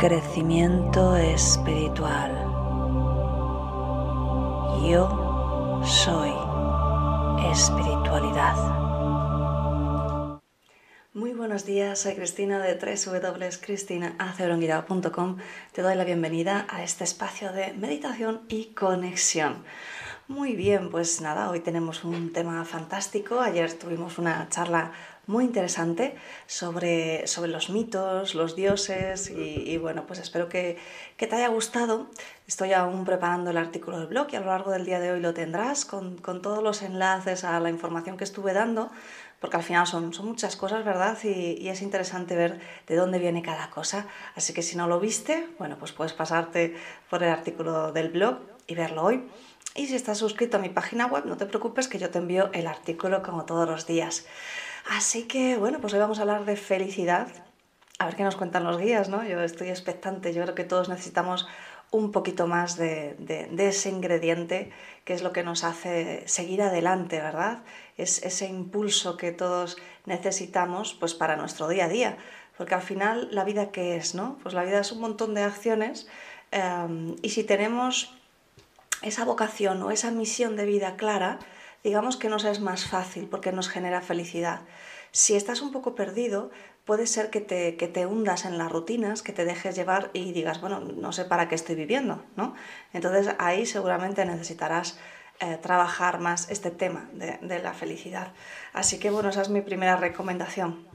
crecimiento 0.00 1.14
espiritual. 1.14 2.32
Yo 4.88 5.82
soy 5.84 6.32
espiritualidad. 7.52 8.56
Muy 11.12 11.34
buenos 11.34 11.66
días, 11.66 11.98
soy 11.98 12.14
Cristina 12.14 12.60
de 12.60 12.76
www.cristinaaceronguirao.com. 12.76 15.36
Te 15.72 15.82
doy 15.82 15.96
la 15.96 16.04
bienvenida 16.04 16.66
a 16.70 16.82
este 16.82 17.04
espacio 17.04 17.52
de 17.52 17.74
meditación 17.74 18.40
y 18.48 18.72
conexión. 18.72 19.64
Muy 20.28 20.54
bien, 20.54 20.90
pues 20.90 21.20
nada, 21.20 21.50
hoy 21.50 21.60
tenemos 21.60 22.04
un 22.04 22.32
tema 22.32 22.64
fantástico. 22.64 23.40
Ayer 23.40 23.70
tuvimos 23.74 24.16
una 24.16 24.48
charla 24.48 24.92
muy 25.26 25.44
interesante 25.44 26.16
sobre, 26.46 27.26
sobre 27.26 27.50
los 27.50 27.70
mitos, 27.70 28.34
los 28.34 28.56
dioses 28.56 29.30
y, 29.30 29.76
bueno, 29.78 30.06
pues 30.06 30.18
espero 30.18 30.48
que, 30.48 30.76
que, 31.16 31.26
te 31.26 31.36
haya 31.36 31.48
gustado. 31.48 32.08
Estoy 32.46 32.72
aún 32.72 33.04
preparando 33.04 33.50
el 33.50 33.56
artículo 33.56 33.98
del 33.98 34.08
blog 34.08 34.28
y 34.32 34.36
a 34.36 34.40
lo 34.40 34.46
largo 34.46 34.70
del 34.72 34.84
día 34.84 34.98
de 35.00 35.12
hoy 35.12 35.20
lo 35.20 35.34
tendrás 35.34 35.84
con, 35.84 36.18
con 36.18 36.42
todos 36.42 36.62
los 36.62 36.82
enlaces 36.82 37.44
a 37.44 37.60
la 37.60 37.70
información 37.70 38.16
que 38.16 38.24
estuve 38.24 38.52
dando 38.52 38.90
porque 39.40 39.56
al 39.56 39.62
final 39.62 39.86
son, 39.86 40.12
son 40.12 40.26
muchas 40.26 40.54
cosas, 40.54 40.84
¿verdad? 40.84 41.16
Y, 41.24 41.56
y, 41.58 41.70
es 41.70 41.80
interesante 41.80 42.36
ver 42.36 42.60
de 42.86 42.96
dónde 42.96 43.18
viene 43.18 43.40
cada 43.42 43.70
cosa. 43.70 44.06
Así 44.36 44.52
que 44.52 44.60
si 44.60 44.76
no 44.76 44.86
lo 44.86 45.00
viste, 45.00 45.48
bueno, 45.58 45.76
pues 45.78 45.92
puedes 45.92 46.12
pasarte 46.12 46.76
por 47.08 47.22
el 47.22 47.30
artículo 47.30 47.90
del 47.90 48.10
blog 48.10 48.36
y 48.66 48.74
verlo 48.74 49.02
hoy. 49.02 49.24
Y 49.74 49.86
si 49.86 49.94
estás 49.94 50.18
suscrito 50.18 50.56
a 50.56 50.60
mi 50.60 50.68
página 50.68 51.06
web, 51.06 51.24
no 51.26 51.36
te 51.36 51.46
preocupes 51.46 51.88
que 51.88 51.98
yo 51.98 52.10
te 52.10 52.18
envío 52.18 52.50
el 52.52 52.66
artículo 52.66 53.22
como 53.22 53.44
todos 53.44 53.68
los 53.68 53.86
días. 53.86 54.26
Así 54.88 55.24
que 55.24 55.56
bueno, 55.56 55.80
pues 55.80 55.92
hoy 55.92 56.00
vamos 56.00 56.18
a 56.18 56.22
hablar 56.22 56.44
de 56.44 56.56
felicidad. 56.56 57.28
A 57.98 58.06
ver 58.06 58.16
qué 58.16 58.22
nos 58.22 58.36
cuentan 58.36 58.64
los 58.64 58.78
guías, 58.78 59.08
¿no? 59.08 59.24
Yo 59.24 59.40
estoy 59.42 59.68
expectante, 59.68 60.32
yo 60.32 60.42
creo 60.42 60.54
que 60.54 60.64
todos 60.64 60.88
necesitamos 60.88 61.46
un 61.90 62.12
poquito 62.12 62.46
más 62.46 62.76
de, 62.76 63.16
ese 63.58 63.90
ingrediente 63.90 64.70
que 65.04 65.12
es 65.12 65.22
lo 65.22 65.32
que 65.32 65.42
nos 65.42 65.64
hace 65.64 66.22
seguir 66.26 66.62
adelante, 66.62 67.20
¿verdad? 67.20 67.62
Es 67.96 68.22
ese 68.22 68.46
impulso 68.46 69.16
que 69.16 69.32
todos 69.32 69.76
necesitamos 70.06 70.94
pues 70.94 71.14
para 71.14 71.36
nuestro 71.36 71.68
día 71.68 71.86
a 71.86 71.88
día, 71.88 72.16
porque 72.56 72.74
al 72.74 72.82
final 72.82 73.28
la 73.32 73.44
vida 73.44 73.70
qué 73.72 73.96
es, 73.96 74.14
¿no? 74.14 74.38
Pues 74.42 74.54
la 74.54 74.62
vida 74.62 74.80
es 74.80 74.92
un 74.92 75.00
montón 75.00 75.34
de 75.34 75.42
acciones 75.42 76.08
um, 76.52 77.16
y 77.22 77.30
si 77.30 77.42
tenemos 77.42 78.14
esa 79.02 79.24
vocación 79.24 79.82
o 79.82 79.90
esa 79.90 80.10
misión 80.10 80.56
de 80.56 80.66
vida 80.66 80.96
clara, 80.96 81.38
digamos 81.84 82.16
que 82.16 82.28
nos 82.28 82.44
es 82.44 82.60
más 82.60 82.86
fácil 82.86 83.28
porque 83.28 83.52
nos 83.52 83.68
genera 83.68 84.00
felicidad. 84.00 84.60
Si 85.12 85.34
estás 85.34 85.60
un 85.60 85.72
poco 85.72 85.94
perdido, 85.94 86.50
puede 86.84 87.06
ser 87.06 87.30
que 87.30 87.40
te, 87.40 87.76
que 87.76 87.88
te 87.88 88.06
hundas 88.06 88.44
en 88.44 88.58
las 88.58 88.70
rutinas, 88.70 89.22
que 89.22 89.32
te 89.32 89.44
dejes 89.44 89.74
llevar 89.74 90.10
y 90.12 90.32
digas, 90.32 90.60
bueno, 90.60 90.80
no 90.80 91.12
sé 91.12 91.24
para 91.24 91.48
qué 91.48 91.54
estoy 91.54 91.74
viviendo, 91.74 92.22
¿no? 92.36 92.54
Entonces 92.92 93.34
ahí 93.38 93.66
seguramente 93.66 94.24
necesitarás 94.24 94.98
eh, 95.40 95.58
trabajar 95.60 96.20
más 96.20 96.50
este 96.50 96.70
tema 96.70 97.08
de, 97.12 97.38
de 97.42 97.58
la 97.60 97.72
felicidad. 97.72 98.32
Así 98.72 98.98
que 98.98 99.10
bueno, 99.10 99.30
esa 99.30 99.42
es 99.42 99.48
mi 99.48 99.62
primera 99.62 99.96
recomendación 99.96 100.86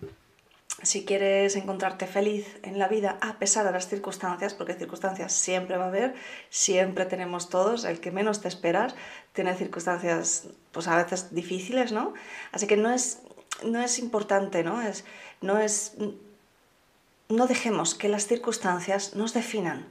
si 0.85 1.03
quieres 1.03 1.55
encontrarte 1.55 2.07
feliz 2.07 2.45
en 2.63 2.79
la 2.79 2.87
vida 2.87 3.17
a 3.21 3.37
pesar 3.39 3.65
de 3.65 3.71
las 3.71 3.87
circunstancias, 3.87 4.53
porque 4.53 4.73
circunstancias 4.73 5.33
siempre 5.33 5.77
va 5.77 5.85
a 5.85 5.87
haber, 5.87 6.15
siempre 6.49 7.05
tenemos 7.05 7.49
todos, 7.49 7.85
el 7.85 7.99
que 7.99 8.11
menos 8.11 8.41
te 8.41 8.47
esperas 8.47 8.95
tiene 9.33 9.53
circunstancias 9.55 10.47
pues 10.71 10.87
a 10.87 10.95
veces 10.95 11.33
difíciles, 11.33 11.91
¿no? 11.91 12.13
Así 12.51 12.67
que 12.67 12.77
no 12.77 12.91
es, 12.91 13.19
no 13.63 13.81
es 13.81 13.99
importante, 13.99 14.63
¿no? 14.63 14.81
Es, 14.81 15.05
no 15.41 15.57
es 15.57 15.95
no 17.27 17.47
dejemos 17.47 17.95
que 17.95 18.09
las 18.09 18.27
circunstancias 18.27 19.15
nos 19.15 19.33
definan, 19.33 19.87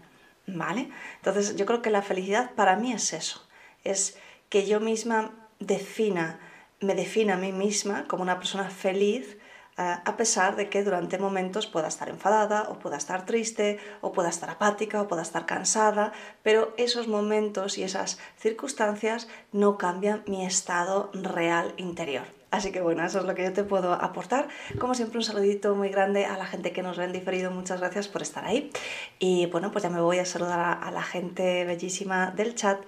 ¿vale? 0.47 0.91
Entonces 1.17 1.57
yo 1.57 1.67
creo 1.67 1.83
que 1.83 1.91
la 1.91 2.03
felicidad 2.03 2.53
para 2.53 2.77
mí 2.77 2.93
es 2.93 3.13
eso, 3.13 3.45
es 3.83 4.17
que 4.49 4.67
yo 4.67 4.81
misma 4.81 5.33
defina, 5.59 6.39
me 6.81 6.95
defina 6.95 7.35
a 7.35 7.39
mí 7.39 7.53
misma 7.53 8.07
como 8.07 8.23
una 8.23 8.39
persona 8.39 8.71
feliz, 8.71 9.37
a 9.77 10.17
pesar 10.17 10.57
de 10.57 10.69
que 10.69 10.85
durante 10.85 11.19
momentos 11.19 11.67
pueda 11.67 11.89
estar 11.89 12.09
enfadada 12.09 12.69
o 12.71 12.79
pueda 12.79 12.97
estar 12.97 13.27
triste 13.27 13.79
o 14.01 14.13
pueda 14.13 14.29
estar 14.29 14.49
apática 14.51 15.03
o 15.03 15.09
pueda 15.09 15.23
estar 15.23 15.47
cansada, 15.47 16.13
pero 16.43 16.73
esos 16.77 17.09
momentos 17.09 17.79
y 17.79 17.83
esas 17.83 18.19
circunstancias 18.39 19.29
no 19.53 19.79
cambian 19.79 20.23
mi 20.27 20.45
estado 20.47 21.11
real 21.13 21.75
interior. 21.77 22.25
Así 22.55 22.71
que 22.71 22.81
bueno, 22.81 23.05
eso 23.05 23.19
es 23.19 23.25
lo 23.25 23.35
que 23.35 23.43
yo 23.43 23.53
te 23.53 23.65
puedo 23.65 23.95
aportar. 23.95 24.47
Como 24.79 24.95
siempre, 24.95 25.19
un 25.19 25.25
saludito 25.25 25.75
muy 25.75 25.89
grande 25.89 26.25
a 26.25 26.39
la 26.39 26.47
gente 26.47 26.71
que 26.71 26.85
nos 26.85 26.97
ve 26.97 27.09
diferido. 27.09 27.51
Muchas 27.51 27.81
gracias 27.81 28.07
por 28.07 28.23
estar 28.23 28.45
ahí. 28.45 28.71
Y 29.19 29.47
bueno, 29.47 29.73
pues 29.73 29.83
ya 29.83 29.91
me 29.91 30.01
voy 30.01 30.21
a 30.21 30.25
saludar 30.25 30.79
a 30.81 30.91
la 30.93 31.03
gente 31.03 31.65
bellísima 31.65 32.31
del 32.31 32.55
chat. 32.55 32.79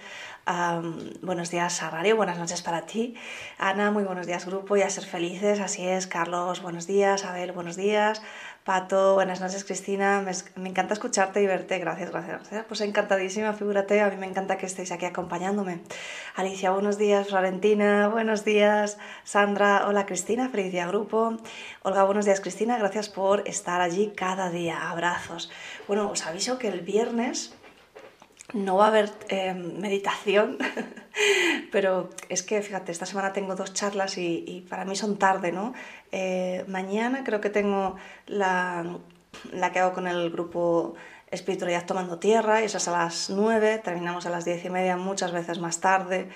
Buenos 1.23 1.51
días, 1.51 1.83
Arrario, 1.83 2.15
buenas 2.15 2.39
noches 2.39 2.63
para 2.63 2.83
ti. 2.83 3.17
Ana, 3.59 3.91
muy 3.91 4.05
buenos 4.05 4.29
días, 4.29 4.47
grupo, 4.47 4.77
y 4.77 4.83
a 4.83 4.91
ser 4.91 5.05
felices, 5.05 5.59
así 5.59 5.85
es. 5.85 6.07
Carlos, 6.07 6.63
buenos 6.63 6.87
días. 6.87 7.25
Abel, 7.25 7.51
buenos 7.51 7.75
días. 7.75 8.23
Pato, 8.63 9.15
buenas 9.15 9.41
noches, 9.41 9.65
Cristina. 9.65 10.25
Me, 10.55 10.69
encanta 10.69 10.95
escucharte 10.95 11.43
y 11.43 11.47
verte. 11.47 11.81
Gracias, 11.81 12.13
gracias, 12.13 12.39
gracias. 12.39 12.65
Pues 12.69 12.81
encantadísima, 12.81 13.55
figúrate. 13.55 14.01
A 14.01 14.09
mí 14.09 14.17
me 14.19 14.27
encanta 14.27 14.57
que 14.57 14.67
estéis 14.67 14.93
aquí 14.93 15.05
acompañándome. 15.05 15.81
Alicia, 16.37 16.71
buenos 16.71 16.97
días. 16.97 17.27
Florentina, 17.27 18.07
buenos 18.07 18.45
días. 18.45 18.99
Sandra, 19.25 19.89
hola, 19.89 20.07
Cristina. 20.07 20.49
Feliz 20.49 20.71
día, 20.71 20.87
grupo. 20.87 21.39
Olga, 21.83 22.05
buenos 22.05 22.25
días, 22.25 22.41
Cristina. 22.41 22.79
Gracias 22.79 23.09
por 23.09 23.43
estar 23.49 23.81
allí 23.81 24.13
cada 24.15 24.49
día. 24.51 24.91
Abrazos. 24.91 25.51
Bueno, 25.89 26.09
os 26.09 26.25
aviso 26.25 26.57
que 26.59 26.69
el 26.69 26.83
viernes 26.83 27.53
no 28.53 28.77
va 28.77 28.87
a 28.87 28.89
haber 28.89 29.11
eh, 29.29 29.55
meditación, 29.55 30.59
pero 31.73 32.11
es 32.29 32.43
que, 32.43 32.63
fíjate, 32.63 32.93
esta 32.93 33.07
semana 33.07 33.33
tengo 33.33 33.57
dos 33.57 33.75
charlas 33.75 34.19
y, 34.19 34.67
para 34.69 34.85
mí 34.85 34.97
son 34.97 35.19
tarde, 35.19 35.53
¿no? 35.53 35.75
Eh, 36.13 36.65
mañana 36.69 37.25
creo 37.25 37.41
que 37.41 37.51
tengo 37.51 37.97
la, 38.27 38.99
la, 39.53 39.73
que 39.73 39.81
hago 39.81 39.93
con 39.93 40.07
el 40.07 40.31
grupo 40.31 40.95
Espiritualidad 41.31 41.87
Tomando 41.87 42.19
Tierra, 42.19 42.63
y 42.63 42.67
esa 42.67 42.79
es 42.79 42.89
a 42.89 42.93
las 42.93 43.31
9, 43.31 43.81
terminamos 43.83 44.27
a 44.27 44.31
las 44.31 44.45
10 44.45 44.65
y 44.65 44.71
media, 44.71 44.97
muchas 44.97 45.33
veces 45.33 45.59
más 45.59 45.81
tarde, 45.81 46.29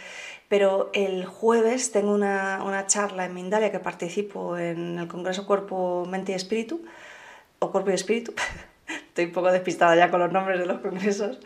pero 0.49 0.91
el 0.95 1.25
jueves 1.27 1.93
tengo 1.93 2.13
una, 2.13 2.63
una 2.65 2.87
charla 2.87 3.25
en 3.25 3.35
Mindalia 3.35 3.71
que 3.71 3.79
participo 3.79 4.59
en 4.59 4.99
el 4.99 5.07
Congreso 5.07 5.47
Cuerpo, 5.47 6.05
Mente 6.09 6.33
y 6.33 6.35
Espíritu, 6.35 6.83
o 7.61 7.71
Cuerpo 7.71 7.91
y 7.93 7.95
Espíritu, 7.95 8.35
estoy 8.89 9.27
un 9.27 9.33
poco 9.33 9.53
despistada 9.53 9.95
ya 9.95 10.11
con 10.11 10.19
los 10.19 10.33
nombres 10.33 10.59
de 10.59 10.67
los 10.67 10.81
congresos, 10.81 11.39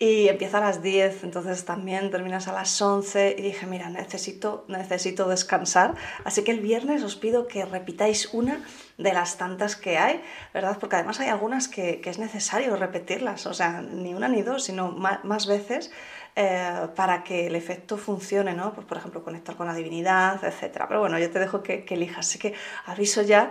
y 0.00 0.28
empieza 0.28 0.58
a 0.58 0.60
las 0.60 0.80
10, 0.80 1.24
entonces 1.24 1.64
también 1.64 2.10
terminas 2.12 2.46
a 2.46 2.52
las 2.52 2.80
11 2.80 3.34
y 3.36 3.42
dije, 3.42 3.66
mira, 3.66 3.90
necesito, 3.90 4.64
necesito 4.68 5.28
descansar, 5.28 5.96
así 6.24 6.44
que 6.44 6.52
el 6.52 6.60
viernes 6.60 7.02
os 7.02 7.16
pido 7.16 7.48
que 7.48 7.64
repitáis 7.64 8.32
una 8.32 8.62
de 8.96 9.12
las 9.12 9.38
tantas 9.38 9.74
que 9.74 9.98
hay, 9.98 10.22
¿verdad? 10.54 10.78
Porque 10.78 10.96
además 10.96 11.18
hay 11.18 11.28
algunas 11.28 11.66
que, 11.66 12.00
es 12.04 12.18
necesario 12.18 12.76
repetirlas, 12.76 13.46
o 13.46 13.54
sea, 13.54 13.82
ni 13.82 14.14
una 14.14 14.28
ni 14.28 14.42
dos, 14.42 14.64
sino 14.64 14.92
más 14.92 15.46
veces 15.46 15.90
eh, 16.40 16.86
para 16.94 17.24
que 17.24 17.48
el 17.48 17.56
efecto 17.56 17.96
funcione, 17.96 18.54
¿no? 18.54 18.72
Pues, 18.72 18.86
por 18.86 18.96
ejemplo, 18.96 19.24
conectar 19.24 19.56
con 19.56 19.66
la 19.66 19.74
divinidad, 19.74 20.38
etc. 20.44 20.84
Pero 20.86 21.00
bueno, 21.00 21.18
yo 21.18 21.28
te 21.32 21.40
dejo 21.40 21.64
que, 21.64 21.84
elijas. 21.88 22.28
Así 22.28 22.38
que 22.38 22.54
aviso 22.86 23.22
ya, 23.22 23.50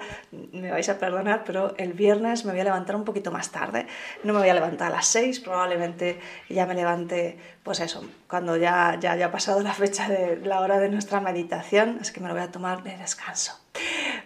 me 0.53 0.71
vais 0.71 0.87
a 0.87 0.97
perdonar, 0.97 1.43
pero 1.43 1.75
el 1.75 1.91
viernes 1.91 2.45
me 2.45 2.53
voy 2.53 2.61
a 2.61 2.63
levantar 2.63 2.95
un 2.95 3.03
poquito 3.03 3.29
más 3.29 3.51
tarde. 3.51 3.87
No 4.23 4.31
me 4.31 4.39
voy 4.39 4.47
a 4.47 4.53
levantar 4.53 4.87
a 4.87 4.95
las 4.95 5.07
6, 5.07 5.41
probablemente 5.41 6.17
ya 6.47 6.65
me 6.65 6.75
levante, 6.75 7.37
pues 7.61 7.81
eso, 7.81 8.05
cuando 8.29 8.55
ya, 8.55 8.97
ya 9.01 9.11
haya 9.11 9.33
pasado 9.33 9.59
la 9.59 9.73
fecha 9.73 10.07
de 10.07 10.37
la 10.45 10.61
hora 10.61 10.79
de 10.79 10.87
nuestra 10.87 11.19
meditación, 11.19 11.97
es 11.99 12.13
que 12.13 12.21
me 12.21 12.29
lo 12.29 12.35
voy 12.35 12.43
a 12.43 12.51
tomar 12.51 12.83
de 12.83 12.95
descanso. 12.95 13.59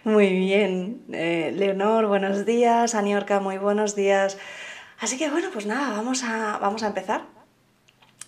Muy 0.04 0.30
bien, 0.32 1.02
eh, 1.12 1.50
Leonor, 1.52 2.06
buenos 2.06 2.46
días, 2.46 2.94
Aniorca, 2.94 3.40
muy 3.40 3.58
buenos 3.58 3.96
días. 3.96 4.38
Así 5.00 5.18
que 5.18 5.28
bueno, 5.30 5.48
pues 5.52 5.66
nada, 5.66 5.96
vamos 5.96 6.22
a, 6.22 6.58
vamos 6.58 6.84
a 6.84 6.86
empezar. 6.86 7.31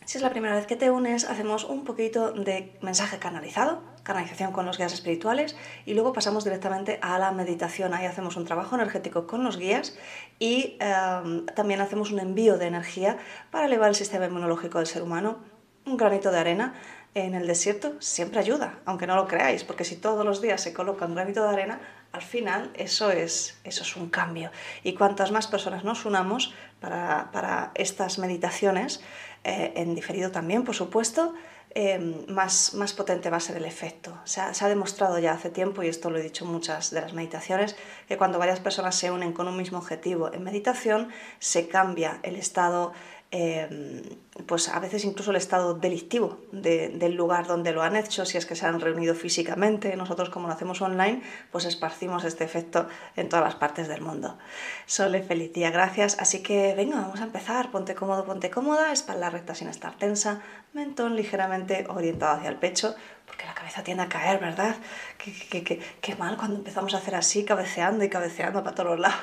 Si 0.04 0.18
es 0.18 0.22
la 0.22 0.30
primera 0.30 0.54
vez 0.54 0.66
que 0.66 0.76
te 0.76 0.90
unes, 0.90 1.24
hacemos 1.24 1.64
un 1.64 1.84
poquito 1.84 2.32
de 2.32 2.76
mensaje 2.82 3.18
canalizado, 3.18 3.82
canalización 4.02 4.52
con 4.52 4.66
los 4.66 4.76
guías 4.76 4.92
espirituales 4.92 5.56
y 5.86 5.94
luego 5.94 6.12
pasamos 6.12 6.44
directamente 6.44 6.98
a 7.00 7.18
la 7.18 7.32
meditación. 7.32 7.94
Ahí 7.94 8.04
hacemos 8.04 8.36
un 8.36 8.44
trabajo 8.44 8.74
energético 8.74 9.26
con 9.26 9.44
los 9.44 9.56
guías 9.56 9.96
y 10.38 10.76
em, 10.78 11.46
también 11.46 11.80
hacemos 11.80 12.12
un 12.12 12.18
envío 12.18 12.58
de 12.58 12.66
energía 12.66 13.16
para 13.50 13.64
elevar 13.64 13.88
el 13.88 13.94
sistema 13.94 14.26
inmunológico 14.26 14.76
del 14.76 14.86
ser 14.86 15.02
humano. 15.02 15.38
Un 15.86 15.96
granito 15.96 16.30
de 16.30 16.38
arena 16.38 16.74
en 17.14 17.34
el 17.34 17.46
desierto 17.46 17.94
siempre 18.00 18.40
ayuda, 18.40 18.80
aunque 18.84 19.06
no 19.06 19.16
lo 19.16 19.26
creáis, 19.26 19.64
porque 19.64 19.84
si 19.84 19.96
todos 19.96 20.24
los 20.24 20.42
días 20.42 20.60
se 20.60 20.74
coloca 20.74 21.06
un 21.06 21.14
granito 21.14 21.42
de 21.44 21.48
arena, 21.48 21.80
al 22.12 22.22
final 22.22 22.70
eso 22.74 23.10
es, 23.10 23.58
eso 23.64 23.82
es 23.82 23.96
un 23.96 24.10
cambio. 24.10 24.50
Y 24.82 24.94
cuantas 24.94 25.32
más 25.32 25.46
personas 25.46 25.82
nos 25.82 26.04
unamos 26.04 26.52
para, 26.80 27.30
para 27.32 27.70
estas 27.74 28.18
meditaciones, 28.18 29.02
eh, 29.44 29.72
en 29.76 29.94
diferido 29.94 30.30
también, 30.30 30.64
por 30.64 30.74
supuesto, 30.74 31.34
eh, 31.76 31.98
más, 32.28 32.74
más 32.74 32.92
potente 32.92 33.30
va 33.30 33.38
a 33.38 33.40
ser 33.40 33.56
el 33.56 33.64
efecto. 33.64 34.16
se 34.24 34.40
ha 34.40 34.68
demostrado 34.68 35.18
ya 35.18 35.32
hace 35.32 35.50
tiempo, 35.50 35.82
y 35.82 35.88
esto 35.88 36.08
lo 36.08 36.18
he 36.18 36.22
dicho 36.22 36.44
en 36.44 36.52
muchas 36.52 36.90
de 36.90 37.00
las 37.00 37.12
meditaciones, 37.14 37.74
que 38.06 38.16
cuando 38.16 38.38
varias 38.38 38.60
personas 38.60 38.94
se 38.94 39.10
unen 39.10 39.32
con 39.32 39.48
un 39.48 39.56
mismo 39.56 39.78
objetivo 39.78 40.32
en 40.32 40.44
meditación, 40.44 41.08
se 41.40 41.66
cambia 41.66 42.20
el 42.22 42.36
estado 42.36 42.92
Em, 43.30 44.02
pues 44.46 44.68
a 44.68 44.78
veces 44.78 45.04
incluso 45.04 45.30
el 45.30 45.36
estado 45.36 45.74
delictivo 45.74 46.38
del 46.52 47.14
lugar 47.14 47.46
donde 47.46 47.72
lo 47.72 47.82
han 47.82 47.96
hecho, 47.96 48.24
si 48.24 48.38
es 48.38 48.46
que 48.46 48.54
se 48.54 48.66
han 48.66 48.80
reunido 48.80 49.14
físicamente. 49.14 49.96
Nosotros 49.96 50.30
como 50.30 50.46
lo 50.46 50.54
hacemos 50.54 50.80
online, 50.82 51.22
pues 51.50 51.64
esparcimos 51.64 52.24
este 52.24 52.44
efecto 52.44 52.86
en 53.16 53.28
todas 53.28 53.44
las 53.44 53.56
partes 53.56 53.88
del 53.88 54.02
mundo. 54.02 54.38
Sole, 54.86 55.22
feliz 55.22 55.52
día, 55.52 55.70
gracias. 55.70 56.16
Así 56.20 56.42
que 56.42 56.74
venga, 56.74 57.00
vamos 57.00 57.20
a 57.20 57.24
empezar. 57.24 57.70
Ponte 57.70 57.94
cómodo, 57.94 58.24
ponte 58.24 58.50
cómoda, 58.50 58.92
espalda 58.92 59.30
recta 59.30 59.54
sin 59.54 59.68
estar 59.68 59.96
tensa, 59.98 60.40
mentón 60.72 61.16
ligeramente 61.16 61.86
orientado 61.88 62.36
hacia 62.36 62.50
el 62.50 62.56
pecho, 62.56 62.94
porque 63.26 63.46
la 63.46 63.54
cabeza 63.54 63.82
tiende 63.82 64.04
a 64.04 64.08
caer, 64.08 64.38
¿verdad? 64.38 64.76
Qué, 65.18 65.82
qué 66.00 66.14
mal 66.16 66.36
cuando 66.36 66.56
empezamos 66.56 66.94
a 66.94 66.98
hacer 66.98 67.14
así, 67.14 67.44
cabeceando 67.44 68.04
y 68.04 68.08
cabeceando 68.08 68.62
para 68.62 68.76
todos 68.76 68.98
lados. 69.00 69.18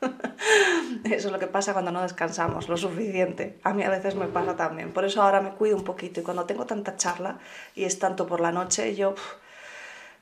Eso 1.04 1.28
es 1.28 1.32
lo 1.32 1.38
que 1.38 1.46
pasa 1.46 1.72
cuando 1.72 1.92
no 1.92 2.02
descansamos 2.02 2.68
lo 2.68 2.76
suficiente. 2.76 3.58
A 3.62 3.72
mí 3.72 3.82
a 3.82 3.90
veces 3.90 4.14
me 4.14 4.26
pasa 4.26 4.56
también. 4.56 4.92
Por 4.92 5.04
eso 5.04 5.22
ahora 5.22 5.40
me 5.40 5.50
cuido 5.50 5.76
un 5.76 5.84
poquito 5.84 6.20
y 6.20 6.22
cuando 6.22 6.44
tengo 6.44 6.66
tanta 6.66 6.96
charla 6.96 7.38
y 7.74 7.84
es 7.84 7.98
tanto 7.98 8.26
por 8.26 8.40
la 8.40 8.52
noche, 8.52 8.94
yo 8.94 9.14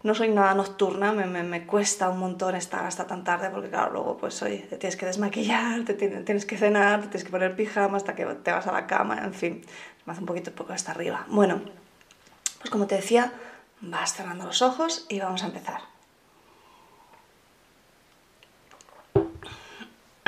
no 0.03 0.15
soy 0.15 0.29
nada 0.29 0.55
nocturna, 0.55 1.13
me, 1.13 1.25
me, 1.43 1.67
cuesta 1.67 2.11
un 2.11 2.19
montón 2.19 2.55
estar 2.55 2.85
hasta 2.85 3.07
tan 3.07 3.25
tarde 3.25 3.49
porque 3.49 3.71
claro, 3.71 3.93
luego 3.93 4.19
pues 4.19 4.43
oye, 4.43 4.59
te 4.59 4.77
tienes 4.77 4.97
que 4.97 5.07
desmaquillar, 5.07 5.85
te 5.85 5.95
tienes 5.95 6.45
que 6.45 6.59
cenar, 6.59 7.01
te 7.01 7.07
tienes 7.09 7.25
que 7.25 7.31
poner 7.31 7.57
pijama 7.57 7.97
hasta 7.97 8.15
que 8.15 8.27
te 8.27 8.53
vas 8.53 8.67
a 8.67 8.73
la 8.73 8.87
cama, 8.87 9.25
en 9.25 9.33
fin, 9.33 9.65
me 10.05 10.13
hace 10.13 10.21
un 10.21 10.27
poquito 10.27 10.53
poco 10.53 10.75
hasta 10.75 10.93
arriba. 10.93 11.25
Bueno, 11.29 11.63
pues 12.59 12.71
como 12.71 12.87
te 12.87 12.97
decía, 12.97 13.33
vas 13.81 14.13
cerrando 14.13 14.45
los 14.45 14.61
ojos 14.61 15.07
y 15.09 15.21
vamos 15.21 15.43
a 15.43 15.47
empezar. 15.47 15.94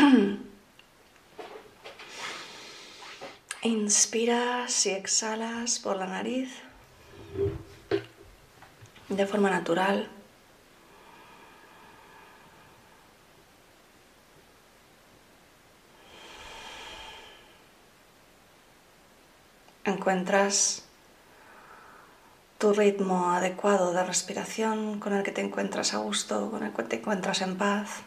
Inspiras 3.62 4.86
y 4.86 4.90
exhalas 4.90 5.78
por 5.80 5.96
la 5.96 6.06
nariz 6.06 6.50
de 9.08 9.26
forma 9.26 9.50
natural. 9.50 10.08
Encuentras 19.84 20.84
tu 22.58 22.72
ritmo 22.72 23.30
adecuado 23.30 23.92
de 23.92 24.04
respiración 24.04 24.98
con 25.00 25.12
el 25.14 25.22
que 25.22 25.32
te 25.32 25.40
encuentras 25.40 25.94
a 25.94 25.98
gusto, 25.98 26.50
con 26.50 26.64
el 26.64 26.72
que 26.72 26.82
te 26.84 26.96
encuentras 26.96 27.42
en 27.42 27.56
paz. 27.56 28.02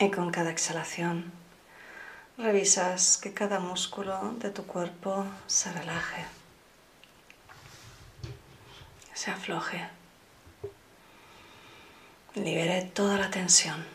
Y 0.00 0.07
con 0.18 0.32
cada 0.32 0.50
exhalación 0.50 1.30
revisas 2.38 3.18
que 3.18 3.32
cada 3.32 3.60
músculo 3.60 4.34
de 4.40 4.50
tu 4.50 4.66
cuerpo 4.66 5.24
se 5.46 5.70
relaje, 5.70 6.24
se 9.14 9.30
afloje, 9.30 9.86
libere 12.34 12.82
toda 12.82 13.16
la 13.16 13.30
tensión. 13.30 13.86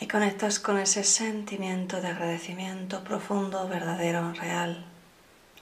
Y 0.00 0.06
conectas 0.06 0.58
con 0.60 0.78
ese 0.78 1.02
sentimiento 1.02 2.02
de 2.02 2.08
agradecimiento 2.08 3.02
profundo, 3.04 3.66
verdadero, 3.68 4.34
real 4.34 4.84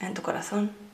en 0.00 0.14
tu 0.14 0.22
corazón. 0.22 0.89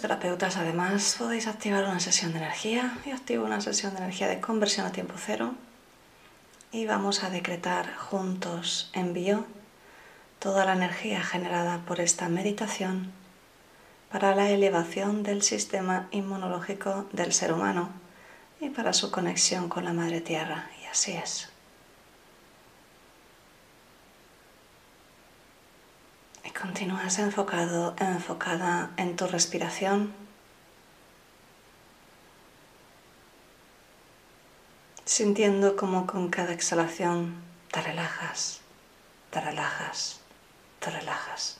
Terapeutas 0.00 0.56
además 0.56 1.16
podéis 1.18 1.46
activar 1.46 1.84
una 1.84 2.00
sesión 2.00 2.32
de 2.32 2.38
energía. 2.38 2.96
Yo 3.04 3.14
activo 3.14 3.44
una 3.44 3.60
sesión 3.60 3.92
de 3.94 3.98
energía 3.98 4.28
de 4.28 4.40
conversión 4.40 4.86
a 4.86 4.92
tiempo 4.92 5.14
cero 5.16 5.54
y 6.70 6.86
vamos 6.86 7.24
a 7.24 7.30
decretar 7.30 7.94
juntos 7.96 8.90
envío 8.92 9.44
toda 10.38 10.64
la 10.64 10.74
energía 10.74 11.22
generada 11.22 11.78
por 11.86 12.00
esta 12.00 12.28
meditación 12.28 13.12
para 14.10 14.34
la 14.34 14.50
elevación 14.50 15.22
del 15.22 15.42
sistema 15.42 16.08
inmunológico 16.10 17.06
del 17.12 17.32
ser 17.32 17.52
humano 17.52 17.90
y 18.60 18.70
para 18.70 18.92
su 18.92 19.10
conexión 19.10 19.68
con 19.68 19.84
la 19.84 19.92
Madre 19.92 20.20
Tierra. 20.20 20.70
Y 20.82 20.86
así 20.86 21.12
es. 21.12 21.50
Continúas 26.60 27.18
enfocado, 27.18 27.94
enfocada 27.98 28.90
en 28.96 29.16
tu 29.16 29.26
respiración. 29.26 30.12
Sintiendo 35.04 35.76
como 35.76 36.06
con 36.06 36.28
cada 36.28 36.52
exhalación 36.52 37.40
te 37.70 37.80
relajas, 37.80 38.60
te 39.30 39.40
relajas, 39.40 40.20
te 40.80 40.90
relajas. 40.90 41.58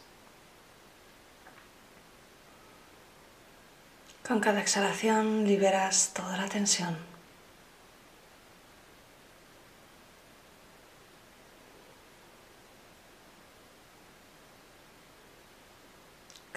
Con 4.27 4.41
cada 4.41 4.61
exhalación 4.61 5.45
liberas 5.47 6.13
toda 6.13 6.37
la 6.37 6.49
tensión. 6.49 7.18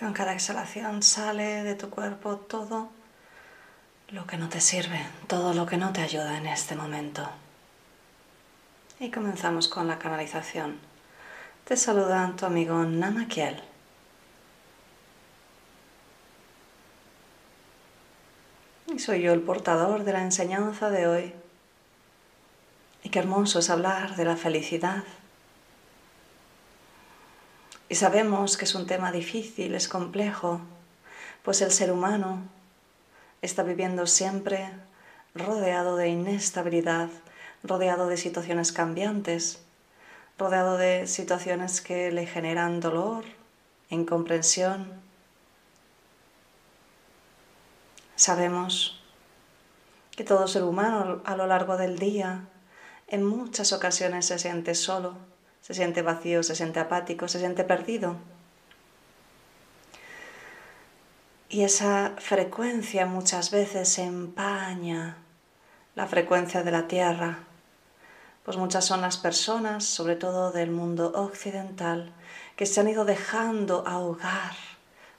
Con 0.01 0.13
cada 0.13 0.33
exhalación 0.33 1.03
sale 1.03 1.61
de 1.61 1.75
tu 1.75 1.91
cuerpo 1.91 2.37
todo 2.37 2.89
lo 4.09 4.25
que 4.25 4.35
no 4.35 4.49
te 4.49 4.59
sirve, 4.59 4.99
todo 5.27 5.53
lo 5.53 5.67
que 5.67 5.77
no 5.77 5.93
te 5.93 6.01
ayuda 6.01 6.39
en 6.39 6.47
este 6.47 6.75
momento. 6.75 7.29
Y 8.99 9.11
comenzamos 9.11 9.67
con 9.67 9.87
la 9.87 9.99
canalización. 9.99 10.79
Te 11.65 11.77
saluda 11.77 12.33
tu 12.35 12.47
amigo 12.47 12.83
Namakiel. 12.83 13.61
Y 18.91 18.97
soy 18.97 19.21
yo 19.21 19.33
el 19.33 19.41
portador 19.41 20.03
de 20.03 20.13
la 20.13 20.23
enseñanza 20.23 20.89
de 20.89 21.05
hoy. 21.05 21.33
Y 23.03 23.09
qué 23.09 23.19
hermoso 23.19 23.59
es 23.59 23.69
hablar 23.69 24.15
de 24.15 24.25
la 24.25 24.35
felicidad. 24.35 25.03
Y 27.91 27.95
sabemos 27.95 28.55
que 28.55 28.63
es 28.63 28.73
un 28.73 28.87
tema 28.87 29.11
difícil, 29.11 29.75
es 29.75 29.89
complejo, 29.89 30.61
pues 31.43 31.61
el 31.61 31.71
ser 31.71 31.91
humano 31.91 32.41
está 33.41 33.63
viviendo 33.63 34.07
siempre 34.07 34.71
rodeado 35.35 35.97
de 35.97 36.07
inestabilidad, 36.07 37.09
rodeado 37.63 38.07
de 38.07 38.15
situaciones 38.15 38.71
cambiantes, 38.71 39.61
rodeado 40.37 40.77
de 40.77 41.05
situaciones 41.05 41.81
que 41.81 42.13
le 42.13 42.25
generan 42.25 42.79
dolor, 42.79 43.25
incomprensión. 43.89 44.93
Sabemos 48.15 49.03
que 50.11 50.23
todo 50.23 50.47
ser 50.47 50.63
humano 50.63 51.21
a 51.25 51.35
lo 51.35 51.45
largo 51.45 51.75
del 51.75 51.99
día 51.99 52.47
en 53.07 53.25
muchas 53.25 53.73
ocasiones 53.73 54.27
se 54.27 54.39
siente 54.39 54.75
solo, 54.75 55.30
se 55.71 55.77
siente 55.77 56.01
vacío, 56.01 56.43
se 56.43 56.53
siente 56.53 56.81
apático, 56.81 57.29
se 57.29 57.39
siente 57.39 57.63
perdido. 57.63 58.17
Y 61.47 61.63
esa 61.63 62.13
frecuencia 62.17 63.05
muchas 63.05 63.51
veces 63.51 63.97
empaña 63.97 65.15
la 65.95 66.07
frecuencia 66.07 66.63
de 66.63 66.71
la 66.71 66.89
Tierra, 66.89 67.39
pues 68.43 68.57
muchas 68.57 68.83
son 68.83 68.99
las 68.99 69.15
personas, 69.15 69.85
sobre 69.85 70.17
todo 70.17 70.51
del 70.51 70.71
mundo 70.71 71.13
occidental, 71.15 72.11
que 72.57 72.65
se 72.65 72.81
han 72.81 72.89
ido 72.89 73.05
dejando 73.05 73.87
ahogar 73.87 74.55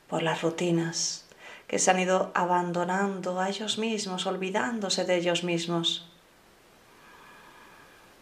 por 0.08 0.22
las 0.22 0.42
rutinas, 0.42 1.24
que 1.66 1.78
se 1.78 1.90
han 1.90 1.98
ido 1.98 2.30
abandonando 2.34 3.40
a 3.40 3.48
ellos 3.48 3.78
mismos, 3.78 4.26
olvidándose 4.26 5.06
de 5.06 5.16
ellos 5.16 5.44
mismos. 5.44 6.11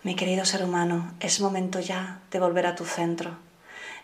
Mi 0.03 0.15
querido 0.17 0.45
ser 0.45 0.65
humano, 0.65 1.13
es 1.21 1.41
momento 1.41 1.81
ya 1.81 2.21
de 2.31 2.41
volver 2.41 2.67
a 2.67 2.75
tu 2.75 2.85
centro 2.85 3.37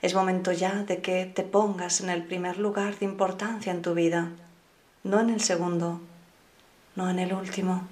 es 0.02 0.14
momento 0.14 0.52
ya 0.52 0.84
de 0.84 1.00
que 1.00 1.26
te 1.26 1.42
pongas 1.42 2.00
en 2.00 2.10
el 2.10 2.22
primer 2.24 2.58
lugar 2.58 2.98
de 2.98 3.06
importancia 3.06 3.72
en 3.72 3.82
tu 3.82 3.94
vida, 3.94 4.30
no 5.04 5.20
en 5.20 5.30
el 5.30 5.40
segundo, 5.40 6.00
no 6.94 7.10
en 7.10 7.18
el 7.18 7.32
último. 7.32 7.86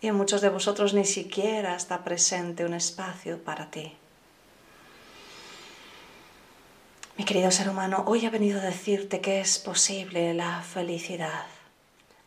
Y 0.00 0.08
en 0.08 0.16
muchos 0.16 0.40
de 0.40 0.48
vosotros 0.48 0.94
ni 0.94 1.04
siquiera 1.04 1.76
está 1.76 2.02
presente 2.04 2.64
un 2.64 2.74
espacio 2.74 3.38
para 3.42 3.70
ti. 3.70 3.94
Mi 7.16 7.24
querido 7.24 7.50
ser 7.50 7.68
humano, 7.68 8.04
hoy 8.06 8.24
he 8.24 8.30
venido 8.30 8.60
a 8.60 8.64
decirte 8.64 9.20
que 9.20 9.40
es 9.40 9.58
posible 9.58 10.32
la 10.32 10.62
felicidad. 10.62 11.44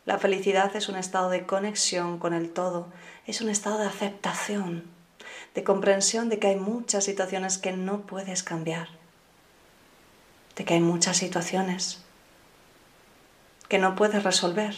La 0.06 0.18
felicidad 0.18 0.74
es 0.76 0.88
un 0.88 0.96
estado 0.96 1.30
de 1.30 1.46
conexión 1.46 2.18
con 2.18 2.32
el 2.32 2.50
todo, 2.50 2.88
es 3.26 3.40
un 3.40 3.48
estado 3.48 3.78
de 3.78 3.86
aceptación 3.86 4.94
de 5.54 5.62
comprensión 5.62 6.28
de 6.28 6.38
que 6.38 6.48
hay 6.48 6.56
muchas 6.56 7.04
situaciones 7.04 7.58
que 7.58 7.72
no 7.72 8.02
puedes 8.02 8.42
cambiar, 8.42 8.88
de 10.56 10.64
que 10.64 10.74
hay 10.74 10.80
muchas 10.80 11.16
situaciones 11.16 12.00
que 13.68 13.78
no 13.78 13.94
puedes 13.94 14.22
resolver 14.22 14.74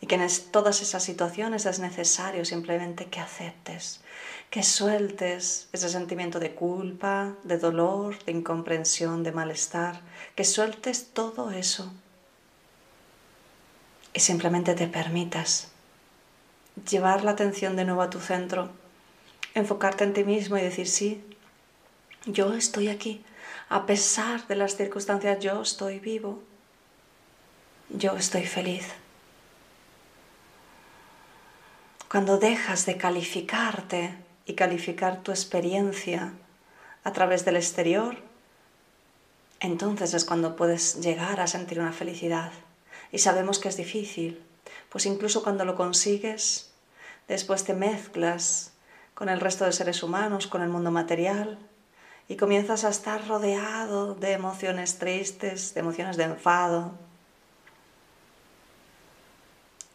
y 0.00 0.06
que 0.06 0.16
en 0.16 0.28
todas 0.50 0.82
esas 0.82 1.04
situaciones 1.04 1.64
es 1.64 1.78
necesario 1.78 2.44
simplemente 2.44 3.06
que 3.06 3.20
aceptes, 3.20 4.00
que 4.50 4.64
sueltes 4.64 5.68
ese 5.72 5.88
sentimiento 5.88 6.40
de 6.40 6.54
culpa, 6.54 7.34
de 7.44 7.58
dolor, 7.58 8.22
de 8.24 8.32
incomprensión, 8.32 9.22
de 9.22 9.30
malestar, 9.30 10.00
que 10.34 10.44
sueltes 10.44 11.10
todo 11.12 11.52
eso 11.52 11.92
y 14.12 14.20
simplemente 14.20 14.74
te 14.74 14.88
permitas 14.88 15.71
llevar 16.88 17.24
la 17.24 17.32
atención 17.32 17.76
de 17.76 17.84
nuevo 17.84 18.02
a 18.02 18.10
tu 18.10 18.20
centro, 18.20 18.70
enfocarte 19.54 20.04
en 20.04 20.12
ti 20.12 20.24
mismo 20.24 20.56
y 20.56 20.62
decir, 20.62 20.88
sí, 20.88 21.22
yo 22.26 22.54
estoy 22.54 22.88
aquí, 22.88 23.24
a 23.68 23.86
pesar 23.86 24.46
de 24.46 24.56
las 24.56 24.76
circunstancias, 24.76 25.40
yo 25.40 25.62
estoy 25.62 25.98
vivo, 25.98 26.42
yo 27.88 28.16
estoy 28.16 28.44
feliz. 28.44 28.86
Cuando 32.08 32.38
dejas 32.38 32.84
de 32.84 32.96
calificarte 32.98 34.14
y 34.44 34.54
calificar 34.54 35.22
tu 35.22 35.30
experiencia 35.30 36.34
a 37.04 37.12
través 37.12 37.44
del 37.44 37.56
exterior, 37.56 38.16
entonces 39.60 40.12
es 40.12 40.24
cuando 40.24 40.56
puedes 40.56 41.00
llegar 41.00 41.40
a 41.40 41.46
sentir 41.46 41.80
una 41.80 41.92
felicidad. 41.92 42.52
Y 43.12 43.18
sabemos 43.18 43.58
que 43.58 43.68
es 43.68 43.76
difícil, 43.76 44.42
pues 44.92 45.06
incluso 45.06 45.42
cuando 45.42 45.64
lo 45.64 45.74
consigues, 45.74 46.70
después 47.26 47.64
te 47.64 47.72
mezclas 47.72 48.72
con 49.14 49.30
el 49.30 49.40
resto 49.40 49.64
de 49.64 49.72
seres 49.72 50.02
humanos, 50.02 50.46
con 50.46 50.60
el 50.60 50.68
mundo 50.68 50.90
material, 50.90 51.58
y 52.28 52.36
comienzas 52.36 52.84
a 52.84 52.90
estar 52.90 53.26
rodeado 53.26 54.14
de 54.14 54.32
emociones 54.32 54.98
tristes, 54.98 55.72
de 55.72 55.80
emociones 55.80 56.18
de 56.18 56.24
enfado. 56.24 56.92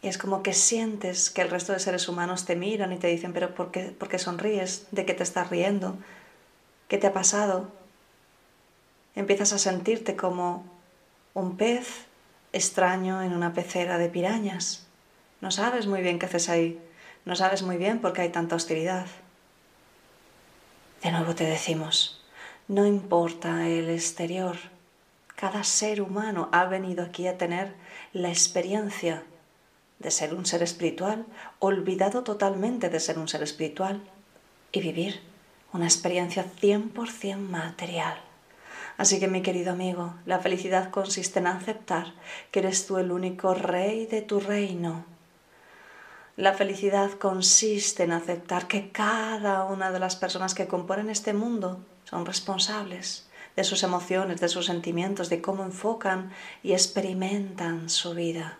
Y 0.02 0.08
es 0.08 0.18
como 0.18 0.42
que 0.42 0.54
sientes 0.54 1.30
que 1.30 1.44
el 1.44 1.52
resto 1.52 1.74
de 1.74 1.80
seres 1.80 2.08
humanos 2.08 2.46
te 2.46 2.56
miran 2.56 2.92
y 2.92 2.98
te 2.98 3.08
dicen, 3.08 3.34
pero 3.34 3.54
¿por 3.54 3.70
qué, 3.70 3.92
por 3.92 4.10
qué 4.10 4.18
sonríes? 4.18 4.88
¿De 4.90 5.06
qué 5.06 5.14
te 5.14 5.24
estás 5.24 5.52
riendo? 5.52 5.96
¿Qué 6.88 6.98
te 6.98 7.06
ha 7.06 7.14
pasado? 7.14 7.70
Empiezas 9.16 9.54
a 9.54 9.60
sentirte 9.60 10.16
como 10.16 10.66
un 11.36 11.56
pez 11.56 12.08
extraño 12.52 13.22
en 13.22 13.34
una 13.34 13.54
pecera 13.54 14.00
de 14.00 14.10
pirañas. 14.10 14.87
No 15.40 15.52
sabes 15.52 15.86
muy 15.86 16.02
bien 16.02 16.18
qué 16.18 16.26
haces 16.26 16.50
ahí, 16.50 16.80
no 17.26 17.36
sabes 17.36 17.62
muy 17.62 17.78
bien 17.78 18.00
por 18.00 18.14
qué 18.14 18.22
hay 18.24 18.30
tanta 18.30 18.56
hostilidad. 18.56 19.06
De 21.04 21.12
nuevo 21.12 21.36
te 21.36 21.44
decimos, 21.44 22.24
no 22.68 22.88
importa 22.88 23.68
el 23.68 23.90
exterior, 23.92 24.58
cada 25.36 25.64
ser 25.64 26.02
humano 26.02 26.50
ha 26.52 26.66
venido 26.66 27.04
aquí 27.04 27.28
a 27.28 27.38
tener 27.38 27.76
la 28.14 28.30
experiencia 28.30 29.24
de 30.00 30.10
ser 30.10 30.34
un 30.34 30.48
ser 30.48 30.64
espiritual, 30.64 31.28
olvidado 31.60 32.24
totalmente 32.24 32.90
de 32.90 33.00
ser 33.00 33.20
un 33.20 33.28
ser 33.28 33.44
espiritual 33.44 34.02
y 34.72 34.82
vivir 34.82 35.22
una 35.72 35.86
experiencia 35.86 36.46
100% 36.60 37.38
material. 37.38 38.20
Así 38.98 39.20
que 39.20 39.28
mi 39.28 39.44
querido 39.44 39.74
amigo, 39.74 40.16
la 40.26 40.40
felicidad 40.40 40.90
consiste 40.90 41.38
en 41.38 41.46
aceptar 41.46 42.14
que 42.50 42.60
eres 42.60 42.88
tú 42.88 42.98
el 42.98 43.12
único 43.12 43.54
rey 43.54 44.08
de 44.08 44.24
tu 44.24 44.40
reino 44.40 45.17
la 46.38 46.54
felicidad 46.54 47.14
consiste 47.14 48.04
en 48.04 48.12
aceptar 48.12 48.68
que 48.68 48.92
cada 48.92 49.64
una 49.66 49.92
de 49.92 50.00
las 50.00 50.16
personas 50.16 50.54
que 50.54 50.68
componen 50.68 51.10
este 51.10 51.34
mundo 51.34 51.84
son 52.04 52.28
responsables 52.28 53.28
de 53.56 53.64
sus 53.64 53.82
emociones, 53.82 54.40
de 54.40 54.48
sus 54.48 54.68
sentimientos, 54.68 55.30
de 55.30 55.42
cómo 55.42 55.64
enfocan 55.64 56.32
y 56.62 56.74
experimentan 56.74 57.90
su 57.90 58.14
vida. 58.14 58.60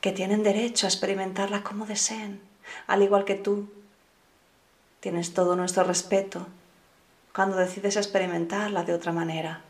Que 0.00 0.10
tienen 0.10 0.42
derecho 0.42 0.86
a 0.86 0.88
experimentarla 0.88 1.62
como 1.62 1.84
deseen, 1.84 2.40
al 2.86 3.02
igual 3.02 3.26
que 3.26 3.34
tú. 3.34 3.68
Tienes 5.00 5.34
todo 5.34 5.54
nuestro 5.54 5.84
respeto 5.84 6.46
cuando 7.34 7.58
decides 7.58 7.96
experimentarla 7.96 8.84
de 8.84 8.94
otra 8.94 9.12
manera. 9.12 9.60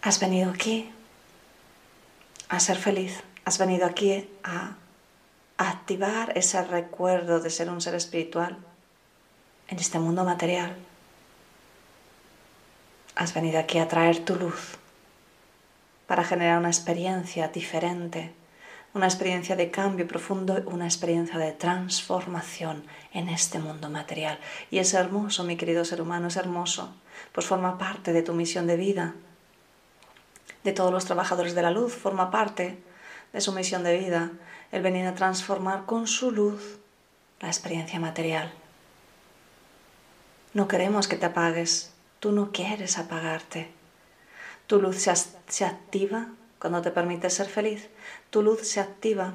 Has 0.00 0.18
venido 0.20 0.50
aquí 0.50 0.90
a 2.48 2.58
ser 2.60 2.78
feliz 2.78 3.22
Has 3.44 3.58
venido 3.58 3.86
aquí 3.86 4.28
a 4.44 4.76
activar 5.56 6.32
ese 6.36 6.62
recuerdo 6.62 7.40
de 7.40 7.50
ser 7.50 7.70
un 7.70 7.80
ser 7.80 7.94
espiritual 7.94 8.56
en 9.68 9.78
este 9.78 9.98
mundo 9.98 10.24
material. 10.24 10.76
Has 13.14 13.34
venido 13.34 13.58
aquí 13.58 13.78
a 13.78 13.88
traer 13.88 14.24
tu 14.24 14.36
luz 14.36 14.78
para 16.06 16.24
generar 16.24 16.58
una 16.58 16.68
experiencia 16.68 17.48
diferente, 17.48 18.32
una 18.94 19.06
experiencia 19.06 19.56
de 19.56 19.70
cambio 19.70 20.06
profundo, 20.06 20.62
una 20.66 20.84
experiencia 20.84 21.38
de 21.38 21.52
transformación 21.52 22.84
en 23.12 23.28
este 23.28 23.58
mundo 23.58 23.90
material. 23.90 24.38
Y 24.70 24.78
es 24.78 24.94
hermoso, 24.94 25.44
mi 25.44 25.56
querido 25.56 25.84
ser 25.84 26.00
humano, 26.00 26.28
es 26.28 26.36
hermoso, 26.36 26.94
pues 27.32 27.46
forma 27.46 27.76
parte 27.76 28.12
de 28.12 28.22
tu 28.22 28.34
misión 28.34 28.66
de 28.66 28.76
vida, 28.76 29.14
de 30.64 30.72
todos 30.72 30.92
los 30.92 31.06
trabajadores 31.06 31.54
de 31.54 31.62
la 31.62 31.70
luz, 31.70 31.94
forma 31.94 32.30
parte 32.30 32.78
de 33.32 33.40
su 33.40 33.52
misión 33.52 33.82
de 33.82 33.98
vida, 33.98 34.32
el 34.70 34.82
venir 34.82 35.06
a 35.06 35.14
transformar 35.14 35.84
con 35.86 36.06
su 36.06 36.30
luz 36.30 36.78
la 37.40 37.48
experiencia 37.48 37.98
material. 37.98 38.52
No 40.54 40.68
queremos 40.68 41.08
que 41.08 41.16
te 41.16 41.26
apagues, 41.26 41.92
Tú 42.22 42.30
no 42.30 42.52
quieres 42.52 42.98
apagarte. 42.98 43.68
Tu 44.68 44.80
luz 44.80 44.96
se, 44.98 45.12
se 45.48 45.64
activa 45.64 46.28
cuando 46.60 46.80
te 46.80 46.92
permites 46.92 47.34
ser 47.34 47.48
feliz. 47.48 47.88
Tu 48.30 48.42
luz 48.42 48.60
se 48.60 48.78
activa 48.78 49.34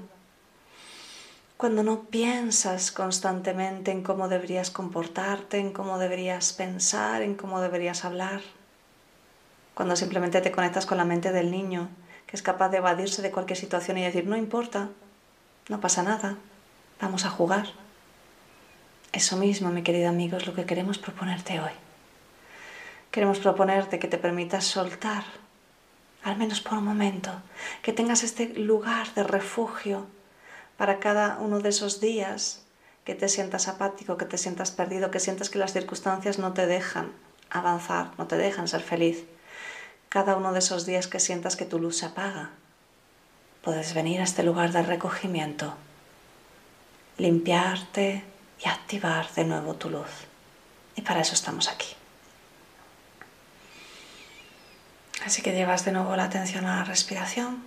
cuando 1.57 1.83
no 1.83 2.03
piensas 2.03 2.93
constantemente 2.93 3.91
en 3.91 4.03
cómo 4.03 4.29
deberías 4.29 4.71
comportarte, 4.71 5.57
en 5.57 5.73
cómo 5.73 5.99
deberías 5.99 6.53
pensar, 6.53 7.23
en 7.23 7.35
cómo 7.35 7.59
deberías 7.59 8.05
hablar. 8.05 8.39
Cuando 9.73 9.97
simplemente 9.97 10.39
te 10.39 10.53
conectas 10.53 10.85
con 10.85 10.97
la 10.97 11.03
mente 11.03 11.33
del 11.33 11.51
niño, 11.51 11.89
que 12.27 12.35
es 12.35 12.41
capaz 12.41 12.69
de 12.69 12.77
evadirse 12.77 13.21
de 13.21 13.31
cualquier 13.31 13.57
situación 13.57 13.97
y 13.97 14.03
decir, 14.03 14.27
no 14.27 14.35
importa, 14.35 14.89
no 15.69 15.79
pasa 15.79 16.03
nada, 16.03 16.37
vamos 17.01 17.25
a 17.25 17.29
jugar. 17.29 17.67
Eso 19.13 19.37
mismo, 19.37 19.69
mi 19.69 19.81
querido 19.81 20.09
amigo, 20.09 20.37
es 20.37 20.45
lo 20.45 20.53
que 20.53 20.65
queremos 20.65 20.97
proponerte 20.97 21.59
hoy. 21.59 21.71
Queremos 23.11 23.39
proponerte 23.39 23.97
que 23.97 24.07
te 24.07 24.17
permitas 24.17 24.65
soltar, 24.65 25.23
al 26.23 26.37
menos 26.37 26.59
por 26.61 26.77
un 26.77 26.83
momento, 26.83 27.31
que 27.81 27.93
tengas 27.93 28.23
este 28.23 28.47
lugar 28.59 29.13
de 29.13 29.23
refugio 29.23 30.05
para 30.75 30.99
cada 30.99 31.37
uno 31.39 31.59
de 31.59 31.69
esos 31.69 32.01
días 32.01 32.65
que 33.05 33.15
te 33.15 33.29
sientas 33.29 33.69
apático, 33.69 34.17
que 34.17 34.25
te 34.25 34.37
sientas 34.37 34.71
perdido, 34.71 35.11
que 35.11 35.21
sientas 35.21 35.49
que 35.49 35.59
las 35.59 35.71
circunstancias 35.71 36.39
no 36.39 36.53
te 36.53 36.67
dejan 36.67 37.13
avanzar, 37.49 38.11
no 38.17 38.27
te 38.27 38.35
dejan 38.35 38.67
ser 38.67 38.81
feliz. 38.81 39.23
Cada 40.09 40.35
uno 40.35 40.53
de 40.53 40.59
esos 40.59 40.85
días 40.85 41.07
que 41.07 41.19
sientas 41.19 41.55
que 41.55 41.65
tu 41.65 41.79
luz 41.79 41.97
se 41.97 42.05
apaga, 42.05 42.51
puedes 43.61 43.93
venir 43.93 44.21
a 44.21 44.23
este 44.23 44.43
lugar 44.43 44.71
de 44.71 44.81
recogimiento, 44.81 45.73
limpiarte 47.17 48.23
y 48.63 48.69
activar 48.69 49.31
de 49.33 49.43
nuevo 49.43 49.73
tu 49.75 49.89
luz. 49.89 50.25
Y 50.95 51.01
para 51.01 51.21
eso 51.21 51.33
estamos 51.33 51.67
aquí. 51.67 51.87
Así 55.25 55.41
que 55.41 55.51
llevas 55.51 55.83
de 55.83 55.91
nuevo 55.91 56.15
la 56.15 56.23
atención 56.23 56.65
a 56.65 56.77
la 56.77 56.83
respiración. 56.85 57.63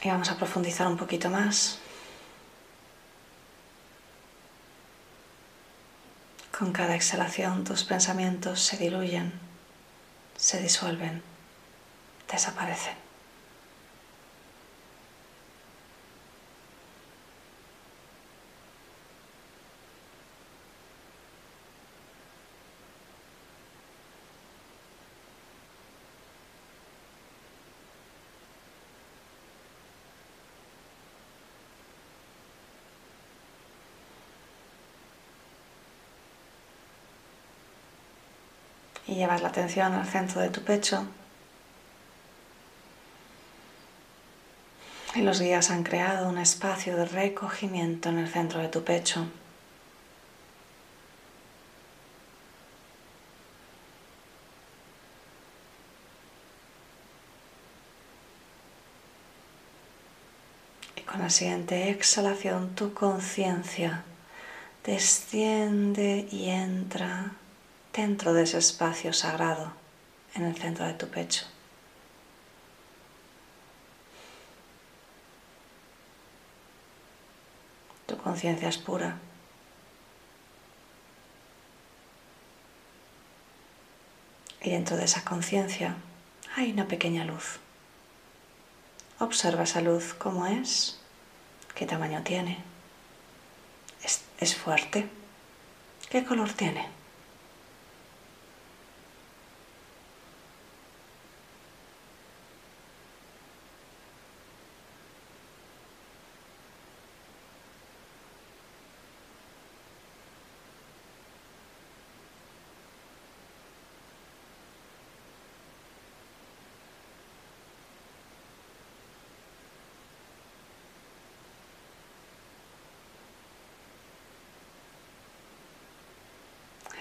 Y 0.00 0.08
vamos 0.08 0.30
a 0.30 0.36
profundizar 0.36 0.86
un 0.86 0.96
poquito 0.96 1.28
más. 1.28 1.78
Con 6.58 6.72
cada 6.72 6.96
exhalación 6.96 7.62
tus 7.62 7.84
pensamientos 7.84 8.58
se 8.60 8.76
diluyen, 8.76 9.32
se 10.36 10.60
disuelven, 10.60 11.22
desaparecen. 12.28 13.07
Llevas 39.18 39.42
la 39.42 39.48
atención 39.48 39.92
al 39.92 40.06
centro 40.06 40.40
de 40.40 40.48
tu 40.48 40.62
pecho. 40.62 41.06
Y 45.14 45.22
los 45.22 45.40
guías 45.40 45.70
han 45.70 45.82
creado 45.82 46.28
un 46.28 46.38
espacio 46.38 46.96
de 46.96 47.04
recogimiento 47.06 48.08
en 48.10 48.18
el 48.18 48.28
centro 48.28 48.60
de 48.60 48.68
tu 48.68 48.84
pecho. 48.84 49.26
Y 60.96 61.00
con 61.00 61.20
la 61.20 61.30
siguiente 61.30 61.90
exhalación 61.90 62.74
tu 62.74 62.94
conciencia 62.94 64.04
desciende 64.84 66.28
y 66.30 66.50
entra 66.50 67.32
dentro 67.98 68.32
de 68.32 68.44
ese 68.44 68.58
espacio 68.58 69.12
sagrado 69.12 69.72
en 70.36 70.44
el 70.44 70.54
centro 70.56 70.86
de 70.86 70.94
tu 70.94 71.08
pecho. 71.08 71.44
Tu 78.06 78.16
conciencia 78.18 78.68
es 78.68 78.78
pura. 78.78 79.18
Y 84.62 84.70
dentro 84.70 84.96
de 84.96 85.04
esa 85.04 85.24
conciencia 85.24 85.96
hay 86.54 86.70
una 86.70 86.86
pequeña 86.86 87.24
luz. 87.24 87.58
Observa 89.18 89.64
esa 89.64 89.80
luz 89.80 90.14
cómo 90.14 90.46
es, 90.46 91.00
qué 91.74 91.84
tamaño 91.84 92.22
tiene. 92.22 92.58
¿Es, 94.04 94.22
es 94.38 94.54
fuerte? 94.54 95.08
¿Qué 96.08 96.24
color 96.24 96.52
tiene? 96.52 96.97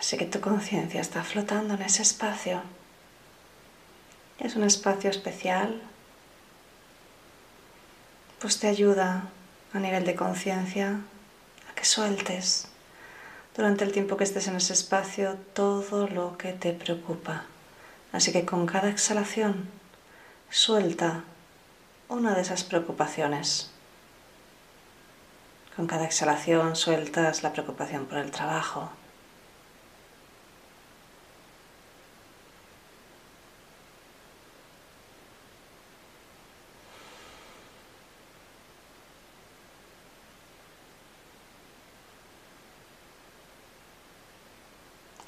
Así 0.08 0.16
que 0.16 0.26
tu 0.26 0.40
conciencia 0.40 1.02
está 1.02 1.22
flotando 1.22 1.74
en 1.74 1.82
ese 1.82 2.02
espacio. 2.02 2.62
Es 4.40 4.56
un 4.56 4.64
espacio 4.64 5.10
especial, 5.10 5.82
pues 8.40 8.58
te 8.58 8.68
ayuda 8.68 9.28
a 9.74 9.80
nivel 9.80 10.06
de 10.06 10.16
conciencia 10.16 11.02
a 11.70 11.76
que 11.76 11.84
sueltes 11.84 12.70
durante 13.54 13.84
el 13.84 13.92
tiempo 13.92 14.16
que 14.16 14.24
estés 14.24 14.48
en 14.48 14.56
ese 14.56 14.72
espacio 14.72 15.36
todo 15.54 16.08
lo 16.08 16.38
que 16.38 16.54
te 16.54 16.72
preocupa. 16.72 17.44
Así 18.14 18.32
que 18.32 18.46
con 18.46 18.66
cada 18.66 18.90
exhalación 18.90 19.70
suelta 20.50 21.26
una 22.08 22.34
de 22.34 22.44
esas 22.44 22.64
preocupaciones. 22.64 23.72
Con 25.76 25.86
cada 25.86 26.06
exhalación 26.06 26.78
sueltas 26.78 27.44
la 27.44 27.52
preocupación 27.52 28.06
por 28.06 28.20
el 28.20 28.32
trabajo, 28.32 28.90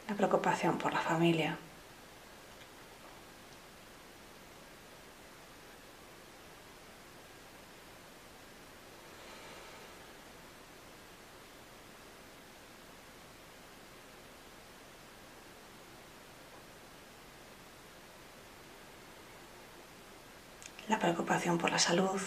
la 0.10 0.16
preocupación 0.16 0.78
por 0.78 0.92
la 0.92 1.00
familia. 1.20 1.58
La 20.88 20.98
preocupación 21.00 21.58
por 21.58 21.70
la 21.70 21.80
salud. 21.80 22.22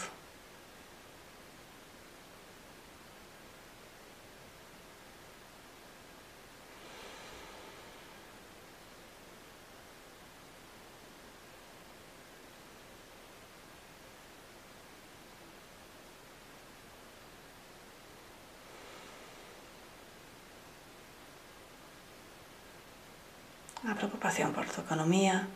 preocupación 24.12 24.52
por 24.52 24.66
tu 24.66 24.82
economía, 24.82 25.48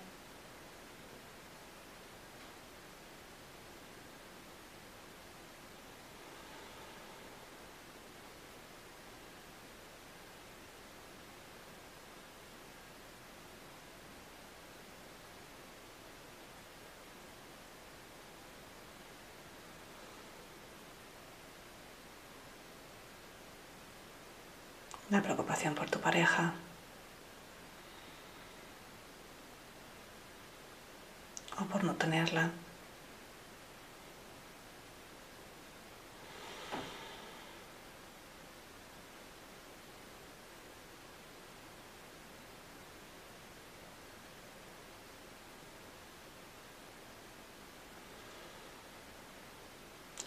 la 25.11 25.23
preocupación 25.23 25.75
por 25.75 25.91
tu 25.91 26.01
pareja. 26.01 26.55
No 31.87 31.95
tenerla. 31.95 32.51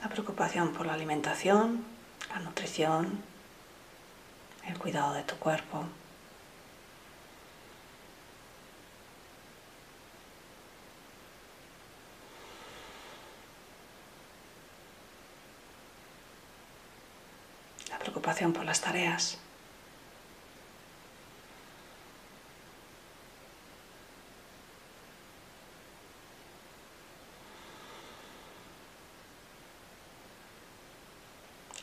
La 0.02 0.08
preocupación 0.08 0.74
por 0.74 0.86
la 0.86 0.94
alimentación, 0.94 1.84
la 2.30 2.40
nutrición, 2.40 3.22
el 4.66 4.78
cuidado 4.80 5.14
de 5.14 5.24
tu 5.24 5.36
cuerpo. 5.36 5.86
Preocupación 18.40 18.54
por 18.54 18.66
las 18.66 18.80
tareas. 18.80 19.38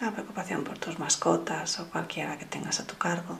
la 0.01 0.13
preocupación 0.13 0.65
por 0.65 0.79
tus 0.79 0.99
mascotas 0.99 1.79
o 1.81 1.91
cualquiera 1.91 2.39
que 2.39 2.47
tengas 2.47 2.81
a 2.81 2.87
tu 2.87 2.97
cargo. 2.97 3.39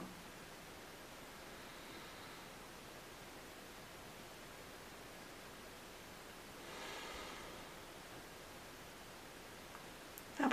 La 10.39 10.49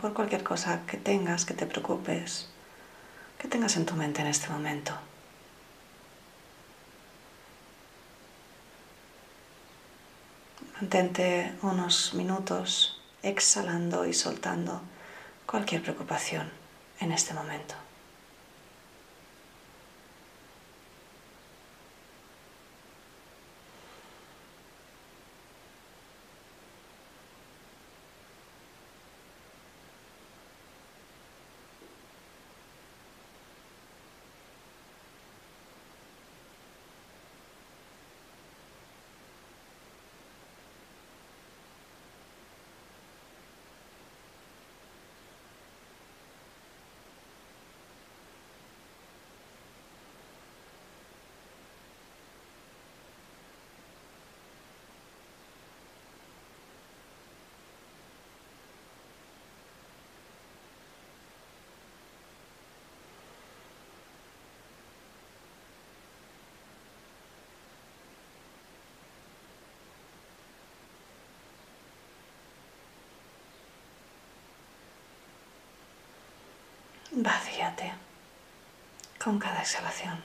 por 0.00 0.14
cualquier 0.14 0.44
cosa 0.44 0.82
que 0.86 0.96
tengas, 0.96 1.44
que 1.44 1.54
te 1.54 1.66
preocupes, 1.66 2.48
que 3.38 3.48
tengas 3.48 3.76
en 3.76 3.84
tu 3.84 3.94
mente 3.94 4.20
en 4.20 4.28
este 4.28 4.48
momento. 4.48 4.92
Mantente 10.80 11.54
unos 11.62 12.14
minutos 12.14 13.00
exhalando 13.22 14.06
y 14.06 14.12
soltando 14.12 14.82
cualquier 15.46 15.82
preocupación 15.82 16.50
en 17.00 17.12
este 17.12 17.34
momento. 17.34 17.85
Vacíate 77.18 77.94
con 79.18 79.38
cada 79.38 79.60
exhalación. 79.62 80.22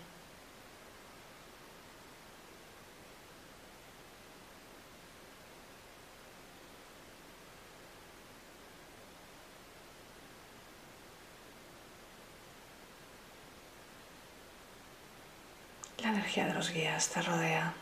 La 15.99 16.09
energía 16.09 16.45
de 16.45 16.53
los 16.55 16.71
guías 16.71 17.07
te 17.07 17.21
rodea 17.21 17.73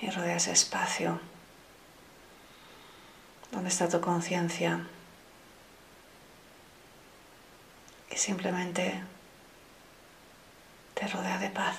y 0.00 0.08
rodea 0.08 0.36
ese 0.36 0.52
espacio 0.52 1.20
donde 3.52 3.68
está 3.68 3.90
tu 3.90 4.00
conciencia 4.00 4.86
y 8.14 8.16
simplemente 8.16 8.94
te 10.94 11.08
rodea 11.08 11.38
de 11.38 11.50
paz. 11.50 11.76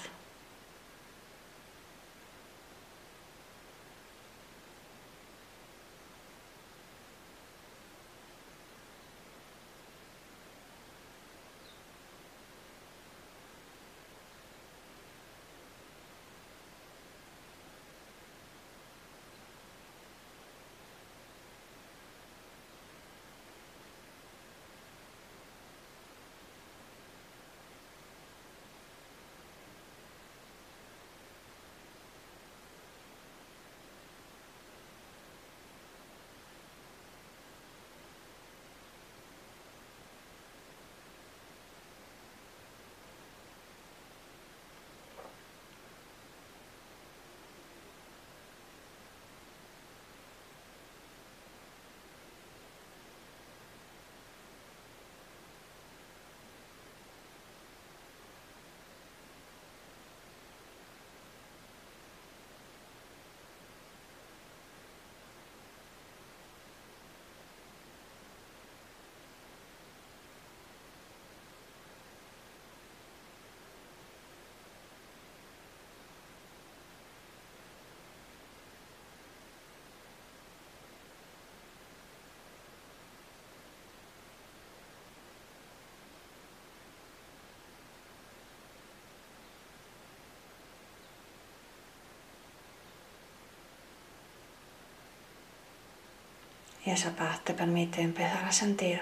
Y 96.86 96.92
esa 96.92 97.16
paz 97.16 97.44
te 97.44 97.54
permite 97.56 98.02
empezar 98.02 98.46
a 98.46 98.52
sentir 98.52 99.02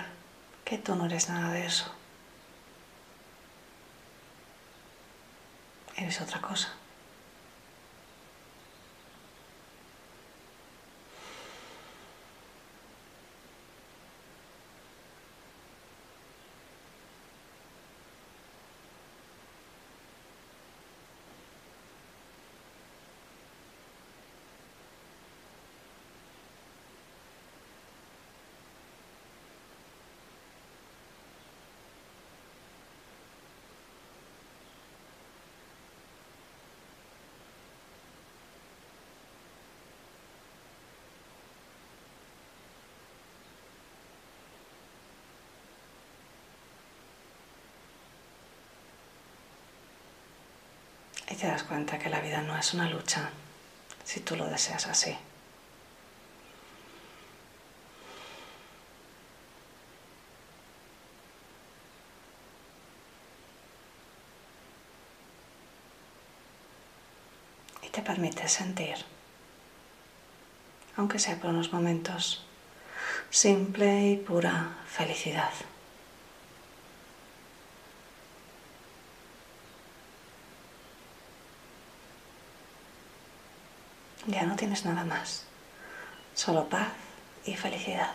que 0.63 0.78
tú 0.78 0.96
no 0.96 1.06
eres 1.06 1.28
nada 1.28 1.52
de 1.52 1.65
eso. 1.65 1.93
Eres 5.98 6.22
otra 6.22 6.39
cosa. 6.41 6.74
Y 51.30 51.33
te 51.43 51.49
das 51.49 51.63
cuenta 51.63 51.99
que 51.99 52.10
la 52.10 52.21
vida 52.21 52.41
no 52.41 52.58
es 52.58 52.73
una 52.73 52.89
lucha 52.89 53.29
si 54.06 54.21
tú 54.21 54.38
lo 54.38 54.45
deseas 54.45 54.88
así. 54.88 55.13
Y 67.82 67.89
te 67.89 68.01
permite 68.01 68.47
sentir, 68.47 68.95
aunque 70.95 71.19
sea 71.19 71.36
por 71.36 71.49
unos 71.49 71.73
momentos, 71.73 72.45
simple 73.29 74.12
y 74.12 74.15
pura 74.15 74.77
felicidad. 74.88 75.51
Ya 84.27 84.43
no 84.43 84.55
tienes 84.55 84.86
nada 84.86 85.03
más, 85.03 85.43
solo 86.33 86.69
paz 86.69 86.88
y 87.45 87.55
felicidad. 87.55 88.12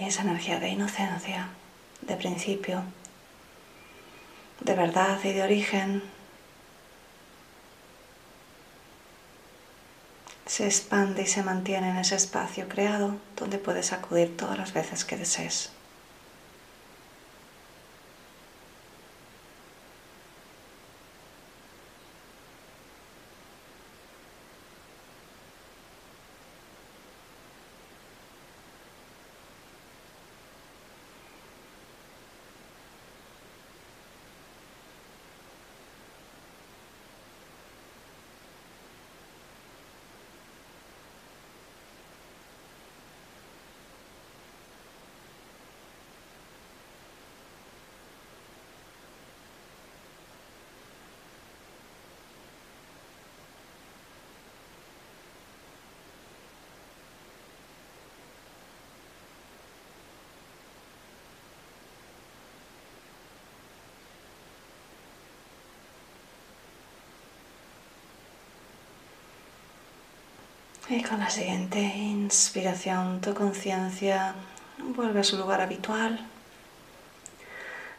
Esa 0.00 0.22
energía 0.22 0.60
de 0.60 0.68
inocencia, 0.68 1.48
de 2.02 2.16
principio, 2.16 2.82
de 4.60 4.74
verdad 4.74 5.18
y 5.24 5.32
de 5.32 5.42
origen, 5.42 6.02
se 10.46 10.64
expande 10.64 11.22
y 11.22 11.26
se 11.26 11.42
mantiene 11.42 11.90
en 11.90 11.98
ese 11.98 12.16
espacio 12.16 12.68
creado 12.68 13.16
donde 13.36 13.58
puedes 13.58 13.92
acudir 13.92 14.36
todas 14.36 14.58
las 14.58 14.72
veces 14.72 15.04
que 15.04 15.16
desees. 15.16 15.72
Y 70.90 71.02
con 71.02 71.20
la 71.20 71.28
siguiente 71.28 71.80
inspiración, 71.80 73.20
tu 73.20 73.34
conciencia 73.34 74.34
vuelve 74.78 75.20
a 75.20 75.24
su 75.24 75.36
lugar 75.36 75.60
habitual, 75.60 76.18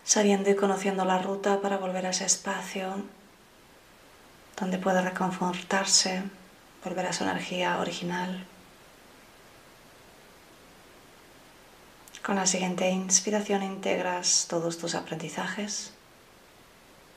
sabiendo 0.03 0.49
y 0.49 0.55
conociendo 0.55 1.05
la 1.05 1.19
ruta 1.19 1.61
para 1.61 1.77
volver 1.77 2.07
a 2.07 2.09
ese 2.09 2.25
espacio 2.25 3.03
donde 4.59 4.79
puede 4.79 5.03
reconfortarse, 5.03 6.23
volver 6.83 7.05
a 7.05 7.13
su 7.13 7.23
energía 7.25 7.79
original. 7.79 8.43
Con 12.25 12.37
la 12.37 12.47
siguiente 12.47 12.89
inspiración 12.89 13.61
integras 13.61 14.47
todos 14.49 14.79
tus 14.79 14.95
aprendizajes, 14.95 15.93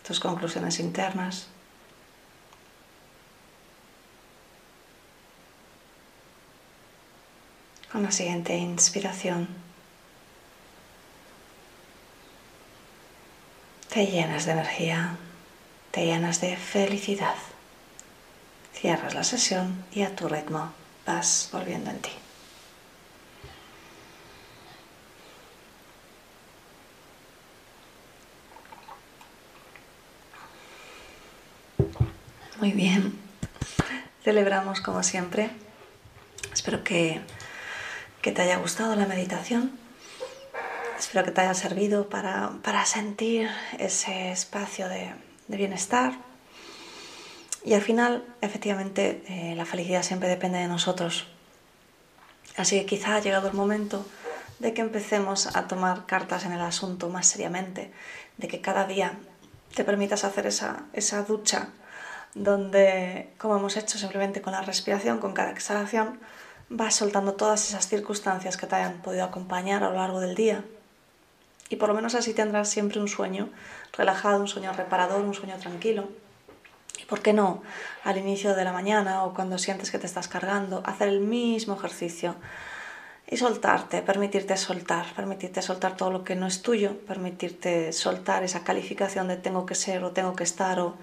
tus 0.06 0.20
conclusiones 0.20 0.80
internas. 0.80 1.48
Con 7.92 8.04
la 8.04 8.10
siguiente 8.10 8.56
inspiración 8.56 9.48
te 13.92 14.06
llenas 14.06 14.46
de 14.46 14.52
energía, 14.52 15.16
te 15.90 16.06
llenas 16.06 16.40
de 16.40 16.56
felicidad. 16.56 17.34
Cierras 18.72 19.12
la 19.12 19.24
sesión 19.24 19.84
y 19.92 20.04
a 20.04 20.16
tu 20.16 20.26
ritmo 20.26 20.72
vas 21.04 21.50
volviendo 21.52 21.90
en 21.90 22.00
ti. 22.00 22.12
Muy 32.58 32.72
bien, 32.72 33.18
celebramos 34.24 34.80
como 34.80 35.02
siempre. 35.02 35.50
Espero 36.54 36.82
que 36.82 37.20
que 38.22 38.30
te 38.30 38.40
haya 38.42 38.56
gustado 38.56 38.94
la 38.94 39.06
meditación. 39.06 39.72
Espero 40.98 41.24
que 41.24 41.32
te 41.32 41.40
haya 41.40 41.54
servido 41.54 42.08
para, 42.08 42.86
sentir 42.86 43.50
ese 43.78 44.30
espacio 44.30 44.88
de, 44.88 45.12
bienestar. 45.48 46.12
Y 47.64 47.74
al 47.74 47.82
final, 47.82 48.24
efectivamente, 48.40 49.22
eh, 49.26 49.54
la 49.56 49.66
felicidad 49.66 50.02
siempre 50.02 50.28
depende 50.28 50.58
de 50.58 50.68
nosotros. 50.68 51.26
Así 52.56 52.78
que 52.80 52.86
quizá 52.86 53.16
ha 53.16 53.20
llegado 53.20 53.48
el 53.48 53.54
momento 53.54 54.06
de 54.60 54.72
que 54.72 54.80
empecemos 54.80 55.54
a 55.56 55.66
tomar 55.66 56.06
cartas 56.06 56.44
en 56.44 56.52
el 56.52 56.60
asunto 56.60 57.08
más 57.08 57.26
seriamente, 57.26 57.92
de 58.38 58.48
que 58.48 58.60
cada 58.60 58.86
día 58.86 59.18
te 59.74 59.84
permitas 59.84 60.24
hacer 60.24 60.46
esa, 60.46 60.84
esa 60.92 61.24
ducha 61.24 61.70
donde, 62.34 63.30
como 63.38 63.56
hemos 63.56 63.76
hecho 63.76 63.98
simplemente 63.98 64.40
con 64.40 64.52
la 64.52 64.62
respiración, 64.62 65.18
con 65.18 65.34
cada 65.34 65.50
exhalación, 65.50 66.20
vas 66.72 66.94
soltando 66.94 67.34
todas 67.34 67.68
esas 67.68 67.86
circunstancias 67.86 68.56
que 68.56 68.66
te 68.66 68.76
hayan 68.76 69.02
podido 69.02 69.24
acompañar 69.24 69.84
a 69.84 69.90
lo 69.90 69.96
largo 69.96 70.20
del 70.20 70.34
día. 70.34 70.64
Y 71.68 71.76
por 71.76 71.88
lo 71.88 71.94
menos 71.94 72.14
así 72.14 72.32
tendrás 72.32 72.68
siempre 72.68 72.98
un 72.98 73.08
sueño 73.08 73.50
relajado, 73.92 74.40
un 74.40 74.48
sueño 74.48 74.72
reparador, 74.72 75.20
un 75.22 75.34
sueño 75.34 75.56
tranquilo. 75.58 76.08
Y 76.98 77.04
por 77.04 77.20
qué 77.20 77.34
no, 77.34 77.62
al 78.04 78.16
inicio 78.16 78.54
de 78.54 78.64
la 78.64 78.72
mañana 78.72 79.24
o 79.24 79.34
cuando 79.34 79.58
sientes 79.58 79.90
que 79.90 79.98
te 79.98 80.06
estás 80.06 80.28
cargando, 80.28 80.82
hacer 80.86 81.08
el 81.08 81.20
mismo 81.20 81.74
ejercicio 81.74 82.36
y 83.26 83.36
soltarte, 83.36 84.00
permitirte 84.02 84.56
soltar, 84.56 85.06
permitirte 85.14 85.60
soltar 85.62 85.96
todo 85.96 86.10
lo 86.10 86.24
que 86.24 86.36
no 86.36 86.46
es 86.46 86.62
tuyo, 86.62 86.98
permitirte 87.06 87.92
soltar 87.92 88.44
esa 88.44 88.64
calificación 88.64 89.28
de 89.28 89.36
tengo 89.36 89.66
que 89.66 89.74
ser 89.74 90.04
o 90.04 90.12
tengo 90.12 90.34
que 90.36 90.44
estar 90.44 90.80
o 90.80 90.94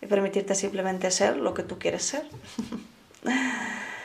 y 0.00 0.06
permitirte 0.06 0.54
simplemente 0.54 1.10
ser 1.10 1.36
lo 1.36 1.54
que 1.54 1.62
tú 1.62 1.78
quieres 1.78 2.04
ser. 2.04 2.26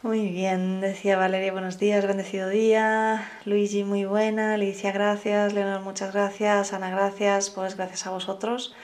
Muy 0.00 0.28
bien, 0.28 0.80
decía 0.80 1.16
Valeria, 1.16 1.50
buenos 1.50 1.80
días, 1.80 2.06
bendecido 2.06 2.48
día. 2.48 3.28
Luigi, 3.44 3.82
muy 3.82 4.04
buena. 4.04 4.54
Alicia, 4.54 4.92
gracias. 4.92 5.54
Leonor, 5.54 5.80
muchas 5.80 6.14
gracias. 6.14 6.72
Ana, 6.72 6.88
gracias. 6.88 7.50
Pues 7.50 7.76
gracias 7.76 8.06
a 8.06 8.10
vosotros. 8.10 8.76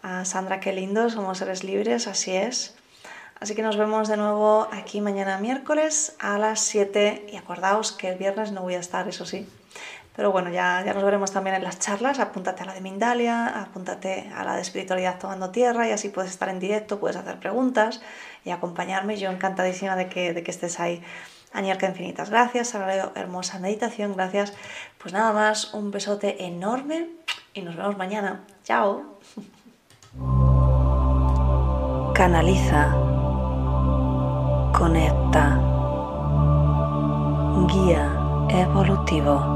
A 0.00 0.24
Sandra, 0.24 0.58
qué 0.58 0.72
lindo, 0.72 1.10
somos 1.10 1.36
seres 1.36 1.62
libres, 1.62 2.06
así 2.06 2.34
es. 2.34 2.74
Así 3.38 3.54
que 3.54 3.60
nos 3.60 3.76
vemos 3.76 4.08
de 4.08 4.16
nuevo 4.16 4.66
aquí 4.72 5.02
mañana 5.02 5.36
miércoles 5.36 6.16
a 6.20 6.38
las 6.38 6.60
7 6.60 7.26
y 7.30 7.36
acordaos 7.36 7.92
que 7.92 8.08
el 8.08 8.16
viernes 8.16 8.50
no 8.52 8.62
voy 8.62 8.76
a 8.76 8.80
estar, 8.80 9.06
eso 9.08 9.26
sí. 9.26 9.46
Pero 10.16 10.32
bueno, 10.32 10.50
ya, 10.50 10.82
ya 10.84 10.94
nos 10.94 11.04
veremos 11.04 11.30
también 11.30 11.56
en 11.56 11.62
las 11.62 11.78
charlas. 11.78 12.18
Apúntate 12.18 12.62
a 12.62 12.66
la 12.66 12.74
de 12.74 12.80
Mindalia, 12.80 13.46
apúntate 13.60 14.30
a 14.34 14.44
la 14.44 14.56
de 14.56 14.62
espiritualidad 14.62 15.18
tomando 15.18 15.50
tierra 15.50 15.86
y 15.86 15.92
así 15.92 16.08
puedes 16.08 16.30
estar 16.30 16.48
en 16.48 16.58
directo, 16.58 16.98
puedes 16.98 17.16
hacer 17.16 17.38
preguntas 17.38 18.00
y 18.42 18.50
acompañarme. 18.50 19.18
Yo 19.18 19.30
encantadísima 19.30 19.94
de 19.94 20.08
que, 20.08 20.32
de 20.32 20.42
que 20.42 20.50
estés 20.50 20.80
ahí. 20.80 21.02
Añarca 21.52 21.86
infinitas 21.86 22.30
gracias, 22.30 22.74
la 22.74 23.12
hermosa 23.14 23.58
meditación, 23.58 24.14
gracias. 24.14 24.54
Pues 24.98 25.12
nada 25.14 25.32
más, 25.32 25.74
un 25.74 25.90
besote 25.90 26.44
enorme 26.44 27.10
y 27.54 27.62
nos 27.62 27.76
vemos 27.76 27.96
mañana. 27.96 28.44
Chao. 28.64 29.18
Canaliza, 32.14 32.92
conecta, 34.72 35.60
guía 37.68 38.12
evolutivo, 38.48 39.55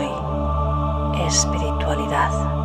espiritualidad. 1.31 2.60